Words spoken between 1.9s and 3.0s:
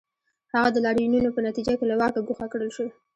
له واکه ګوښه کړل شو.